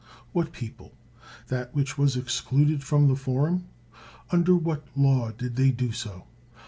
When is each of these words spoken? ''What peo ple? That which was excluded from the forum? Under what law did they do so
''What 0.33 0.51
peo 0.51 0.71
ple? 0.75 0.97
That 1.49 1.75
which 1.75 1.95
was 1.95 2.15
excluded 2.17 2.83
from 2.83 3.07
the 3.07 3.15
forum? 3.15 3.65
Under 4.31 4.55
what 4.55 4.87
law 4.95 5.29
did 5.29 5.57
they 5.57 5.69
do 5.69 5.91
so 5.91 6.25